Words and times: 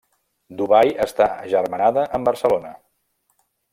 Dubai 0.61 0.93
està 1.03 1.27
agermanada 1.49 2.07
amb 2.19 2.31
Barcelona. 2.31 2.73